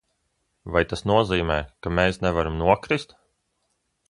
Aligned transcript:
Vai 0.75 0.81
tas 0.93 1.05
nozīmē, 1.11 1.59
ka 1.83 1.93
mēs 2.01 2.21
varam 2.39 2.59
nokrist? 2.63 3.15